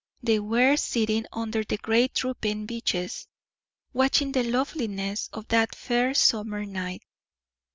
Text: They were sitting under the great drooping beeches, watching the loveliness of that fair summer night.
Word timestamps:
They 0.23 0.39
were 0.39 0.77
sitting 0.77 1.27
under 1.31 1.63
the 1.63 1.77
great 1.77 2.15
drooping 2.15 2.65
beeches, 2.65 3.27
watching 3.93 4.31
the 4.31 4.41
loveliness 4.41 5.29
of 5.31 5.47
that 5.49 5.75
fair 5.75 6.15
summer 6.15 6.65
night. 6.65 7.03